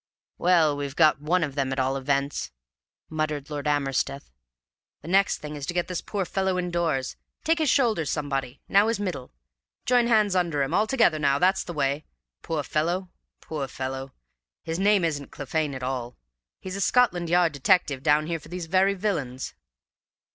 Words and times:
"Well, 0.39 0.75
we've 0.75 0.95
got 0.95 1.21
one 1.21 1.43
of 1.43 1.53
them, 1.53 1.71
at 1.71 1.77
all 1.77 1.95
events," 1.95 2.49
muttered 3.07 3.51
Lord 3.51 3.67
Amersteth. 3.67 4.31
"The 5.03 5.07
next 5.07 5.37
thing 5.37 5.55
is 5.55 5.67
to 5.67 5.75
get 5.75 5.87
this 5.87 6.01
poor 6.01 6.25
fellow 6.25 6.57
indoors. 6.57 7.17
Take 7.43 7.59
his 7.59 7.69
shoulders, 7.69 8.09
somebody. 8.09 8.61
Now 8.67 8.87
his 8.87 8.99
middle. 8.99 9.31
Join 9.85 10.07
hands 10.07 10.35
under 10.35 10.63
him. 10.63 10.73
All 10.73 10.87
together, 10.87 11.19
now; 11.19 11.37
that's 11.37 11.63
the 11.63 11.73
way. 11.73 12.03
Poor 12.41 12.63
fellow! 12.63 13.09
Poor 13.41 13.67
fellow! 13.67 14.11
His 14.63 14.79
name 14.79 15.05
isn't 15.05 15.29
Clephane 15.29 15.75
at 15.75 15.83
all. 15.83 16.17
He's 16.59 16.75
a 16.75 16.81
Scotland 16.81 17.29
Yard 17.29 17.51
detective, 17.51 18.01
down 18.01 18.25
here 18.25 18.39
for 18.39 18.49
these 18.49 18.65
very 18.65 18.95
villains!" 18.95 19.53